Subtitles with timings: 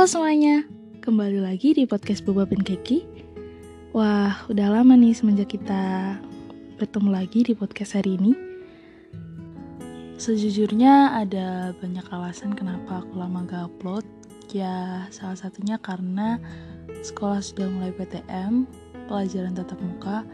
[0.00, 0.64] Halo semuanya,
[1.04, 3.04] kembali lagi di podcast Boba Keki.
[3.92, 6.16] Wah, udah lama nih semenjak kita
[6.80, 8.32] bertemu lagi di podcast hari ini.
[10.16, 14.08] Sejujurnya ada banyak alasan kenapa aku lama gak upload.
[14.56, 16.40] Ya, salah satunya karena
[17.04, 18.64] sekolah sudah mulai PTM,
[19.04, 20.24] pelajaran tatap muka.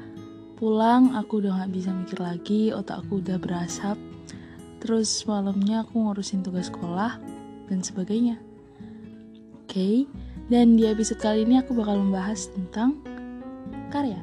[0.62, 3.98] Pulang aku udah gak bisa mikir lagi, otak aku udah berasap.
[4.78, 7.18] Terus malamnya aku ngurusin tugas sekolah
[7.66, 8.38] dan sebagainya.
[9.76, 10.08] Okay,
[10.48, 12.96] dan di episode kali ini aku bakal membahas tentang
[13.92, 14.16] karya.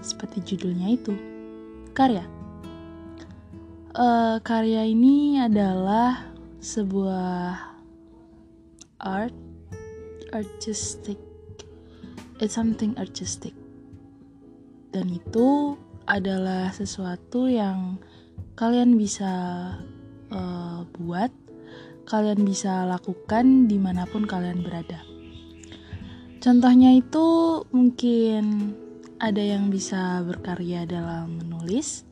[0.00, 1.12] Seperti judulnya itu,
[1.92, 2.24] karya.
[3.92, 6.32] Uh, karya ini adalah
[6.64, 7.60] sebuah
[9.04, 9.36] art,
[10.32, 11.20] artistic.
[12.40, 13.52] It's something artistic.
[14.96, 15.76] Dan itu
[16.08, 18.00] adalah sesuatu yang
[18.56, 19.28] kalian bisa
[20.32, 21.28] uh, buat
[22.08, 25.04] kalian bisa lakukan di mana pun kalian berada.
[26.40, 28.72] Contohnya itu mungkin
[29.20, 32.08] ada yang bisa berkarya dalam menulis,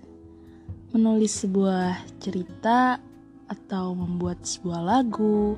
[0.92, 3.00] menulis sebuah cerita,
[3.48, 5.56] atau membuat sebuah lagu,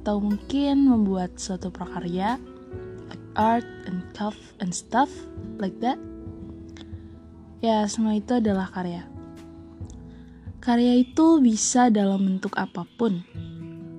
[0.00, 2.40] atau mungkin membuat suatu prakarya,
[3.06, 5.12] like art and cuff and stuff
[5.60, 6.00] like that.
[7.60, 9.04] Ya, semua itu adalah karya.
[10.64, 13.20] Karya itu bisa dalam bentuk apa pun,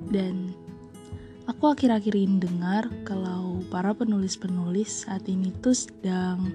[0.09, 0.53] dan
[1.49, 6.53] aku akhir-akhir ini dengar kalau para penulis-penulis saat ini tuh sedang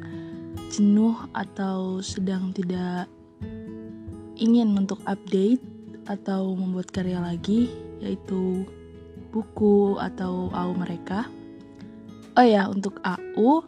[0.70, 3.06] jenuh atau sedang tidak
[4.34, 5.62] ingin untuk update
[6.10, 7.70] atau membuat karya lagi
[8.02, 8.66] yaitu
[9.34, 11.26] buku atau AU mereka.
[12.34, 13.62] Oh ya, untuk AU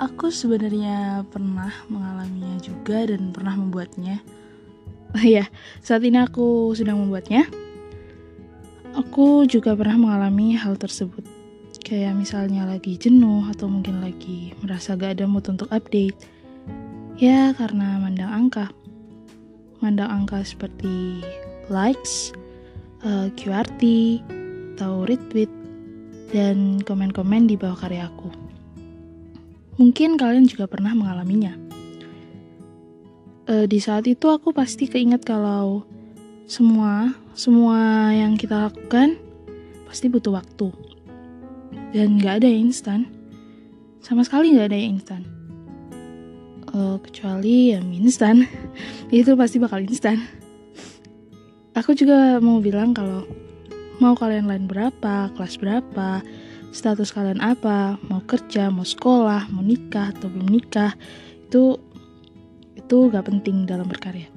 [0.00, 4.20] aku sebenarnya pernah mengalaminya juga dan pernah membuatnya.
[5.12, 5.44] Oh ya,
[5.84, 7.44] saat ini aku sedang membuatnya.
[8.92, 11.24] Aku juga pernah mengalami hal tersebut.
[11.80, 16.12] Kayak misalnya lagi jenuh atau mungkin lagi merasa gak ada mood untuk update.
[17.16, 18.68] Ya karena mandang angka.
[19.80, 21.24] Mandang angka seperti
[21.72, 22.36] likes,
[23.00, 23.82] uh, eh, QRT,
[24.76, 25.48] atau retweet,
[26.28, 28.28] dan komen-komen di bawah karya aku.
[29.80, 31.56] Mungkin kalian juga pernah mengalaminya.
[33.48, 35.88] Uh, di saat itu aku pasti keinget kalau
[36.46, 39.16] semua semua yang kita lakukan
[39.88, 40.68] pasti butuh waktu.
[41.92, 43.08] Dan nggak ada yang instan.
[44.04, 45.22] Sama sekali nggak ada yang instan.
[46.72, 48.48] Uh, kecuali yang instan.
[49.12, 50.24] Itu pasti bakal instan.
[51.72, 53.24] Aku juga mau bilang kalau
[54.00, 56.20] mau kalian lain berapa kelas berapa
[56.72, 60.96] status kalian apa mau kerja mau sekolah mau nikah atau belum nikah
[61.44, 61.76] itu
[62.76, 64.28] itu gak penting dalam berkarya.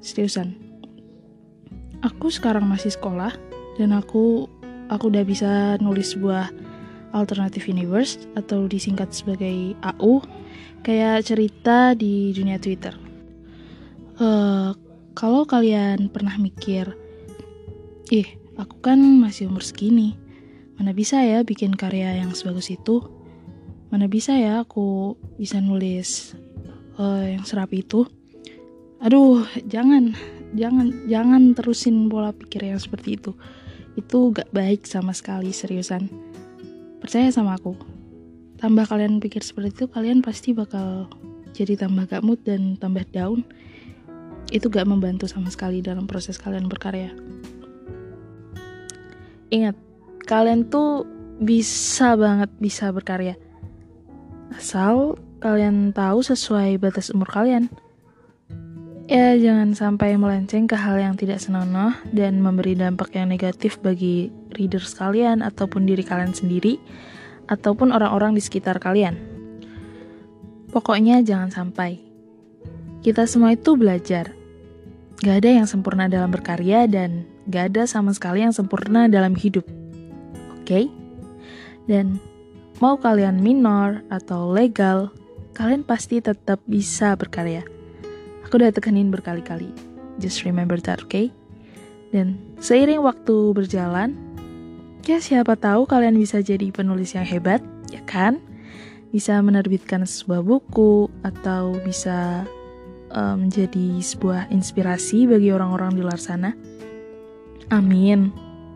[0.00, 0.63] Seriusan
[2.04, 3.32] aku sekarang masih sekolah
[3.80, 4.44] dan aku
[4.92, 6.52] aku udah bisa nulis sebuah
[7.16, 10.20] alternative universe atau disingkat sebagai AU
[10.84, 12.92] kayak cerita di dunia Twitter.
[14.20, 14.76] Uh,
[15.16, 16.92] kalau kalian pernah mikir,
[18.12, 18.28] ih
[18.60, 20.18] aku kan masih umur segini,
[20.76, 23.00] mana bisa ya bikin karya yang sebagus itu?
[23.88, 26.34] Mana bisa ya aku bisa nulis
[26.98, 28.04] uh, yang serapi itu?
[28.98, 30.18] Aduh, jangan
[30.54, 33.34] jangan jangan terusin pola pikir yang seperti itu.
[33.94, 36.10] Itu gak baik sama sekali seriusan.
[36.98, 37.74] Percaya sama aku.
[38.58, 41.10] Tambah kalian pikir seperti itu kalian pasti bakal
[41.54, 43.42] jadi tambah gak mood dan tambah down.
[44.50, 47.12] Itu gak membantu sama sekali dalam proses kalian berkarya.
[49.52, 49.76] Ingat
[50.26, 51.06] kalian tuh
[51.38, 53.38] bisa banget bisa berkarya.
[54.54, 57.68] Asal kalian tahu sesuai batas umur kalian
[59.04, 64.32] Ya, jangan sampai melenceng ke hal yang tidak senonoh dan memberi dampak yang negatif bagi
[64.56, 66.80] reader sekalian ataupun diri kalian sendiri
[67.44, 69.20] ataupun orang-orang di sekitar kalian.
[70.72, 72.00] Pokoknya jangan sampai.
[73.04, 74.32] Kita semua itu belajar.
[75.20, 79.68] Gak ada yang sempurna dalam berkarya dan gak ada sama sekali yang sempurna dalam hidup.
[80.56, 80.64] Oke?
[80.64, 80.84] Okay?
[81.84, 82.16] Dan
[82.80, 85.12] mau kalian minor atau legal,
[85.52, 87.73] kalian pasti tetap bisa berkarya
[88.44, 89.72] Aku udah tekanin berkali-kali.
[90.20, 91.00] Just remember that?
[91.08, 91.32] Okay?
[92.14, 94.14] Dan seiring waktu berjalan,
[95.02, 97.58] ya siapa tahu kalian bisa jadi penulis yang hebat,
[97.90, 98.38] ya kan?
[99.10, 102.46] Bisa menerbitkan sebuah buku atau bisa
[103.10, 106.54] um, menjadi sebuah inspirasi bagi orang-orang di luar sana.
[107.72, 108.30] Amin.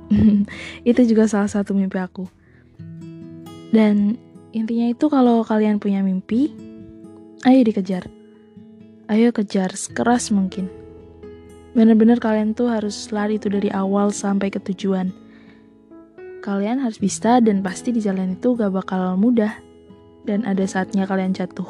[0.89, 2.27] itu juga salah satu mimpi aku.
[3.71, 4.17] Dan
[4.51, 6.51] intinya itu kalau kalian punya mimpi,
[7.45, 8.18] ayo dikejar
[9.09, 10.69] ayo kejar sekeras mungkin.
[11.73, 15.11] Bener-bener kalian tuh harus lari itu dari awal sampai ke tujuan.
[16.39, 19.53] kalian harus bisa dan pasti di jalan itu gak bakal mudah.
[20.25, 21.67] Dan ada saatnya kalian jatuh.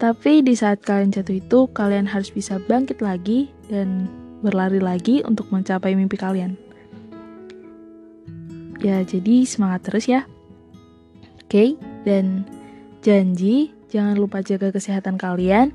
[0.00, 4.08] Tapi di saat kalian jatuh itu, kalian harus bisa bangkit lagi dan
[4.40, 6.56] berlari lagi untuk mencapai mimpi kalian.
[8.82, 10.24] Ya, jadi semangat terus ya.
[11.44, 11.68] Oke, okay?
[12.02, 12.42] dan
[13.04, 15.70] janji jangan lupa jaga kesehatan kalian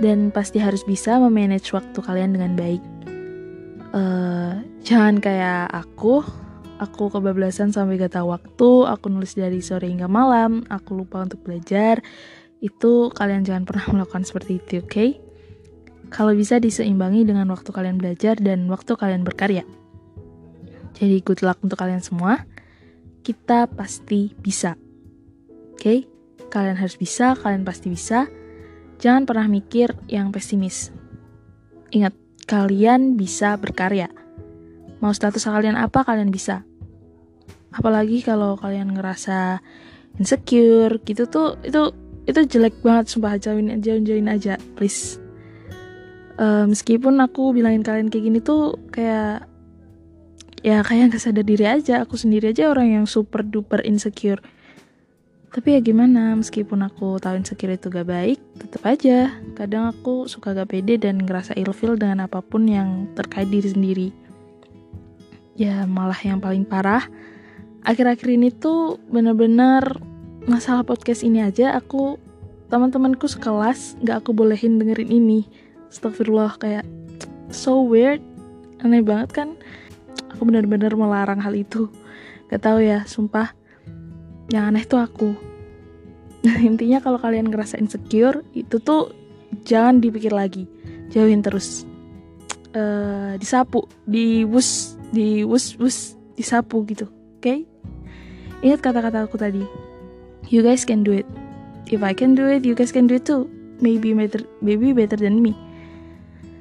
[0.00, 2.82] dan pasti harus bisa memanage waktu kalian dengan baik.
[3.92, 6.24] Uh, jangan kayak aku,
[6.80, 11.44] aku kebablasan sampai gak tahu waktu, aku nulis dari sore hingga malam, aku lupa untuk
[11.44, 12.00] belajar.
[12.64, 14.88] Itu kalian jangan pernah melakukan seperti itu, oke?
[14.88, 15.10] Okay?
[16.10, 19.62] Kalau bisa diseimbangi dengan waktu kalian belajar dan waktu kalian berkarya.
[20.98, 22.42] Jadi good luck untuk kalian semua.
[23.22, 24.74] Kita pasti bisa.
[25.76, 25.78] Oke?
[25.78, 25.98] Okay?
[26.50, 28.26] Kalian harus bisa, kalian pasti bisa.
[29.00, 30.92] Jangan pernah mikir yang pesimis.
[31.90, 32.12] Ingat,
[32.44, 34.12] kalian bisa berkarya.
[35.00, 36.68] Mau status kalian apa, kalian bisa.
[37.72, 39.64] Apalagi kalau kalian ngerasa
[40.18, 41.94] insecure gitu tuh itu
[42.26, 45.22] itu jelek banget sumpah jauhin jauhin jauhin aja please
[46.40, 49.46] uh, meskipun aku bilangin kalian kayak gini tuh kayak
[50.60, 54.42] ya kayak gak sadar diri aja aku sendiri aja orang yang super duper insecure
[55.50, 59.34] tapi ya gimana meskipun aku tahu insecure itu gak baik tetap aja.
[59.58, 64.08] Kadang aku suka gak pede dan ngerasa ilfil dengan apa pun yang terkait diri sendiri.
[65.58, 67.02] Ya malah yang paling parah
[67.82, 69.82] akhir-akhir ini tuh bener-bener
[70.46, 72.16] masalah podcast ini aja aku
[72.70, 75.50] teman-temanku sekelas gak aku bolehin dengerin ini.
[75.90, 76.86] Astagfirullah kayak
[77.50, 78.22] so weird.
[78.86, 79.48] Aneh banget kan?
[80.30, 81.90] Aku benar-benar melarang hal itu.
[82.46, 83.59] Gak tahu ya sumpah
[84.50, 85.34] yang aneh tuh aku.
[86.68, 89.14] Intinya kalau kalian ngerasa insecure itu tuh
[89.66, 90.66] jangan dipikir lagi.
[91.10, 91.86] Jauhin terus.
[92.70, 97.42] Uh, disapu diwus diwus wus disapu gitu oke?
[97.42, 97.66] Okay?
[98.62, 99.66] ingat kata-kata aku tadi.
[100.54, 101.26] You guys can do it.
[101.90, 103.50] If I can do it you guys can do it too.
[103.82, 105.58] Maybe better maybe better than me.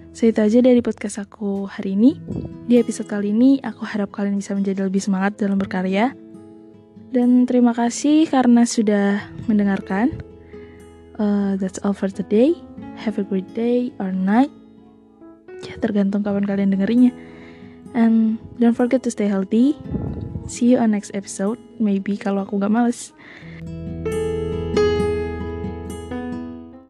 [0.10, 2.18] So itu aja dari podcast aku hari ini.
[2.66, 6.12] Di episode kali ini, aku harap kalian bisa menjadi lebih semangat dalam berkarya.
[7.10, 10.14] Dan terima kasih karena sudah mendengarkan.
[11.18, 12.54] Uh, that's all for today.
[13.02, 14.54] Have a great day or night.
[15.66, 17.12] Ya, tergantung kapan kalian dengerinnya.
[17.98, 19.74] And don't forget to stay healthy.
[20.46, 21.58] See you on next episode.
[21.82, 23.12] Maybe kalau aku gak males.